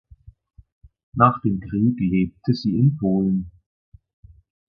Nach 1.13 1.39
dem 1.43 1.59
Krieg 1.59 1.99
lebte 1.99 2.55
sie 2.55 2.75
in 2.75 2.97
Polen. 2.97 3.51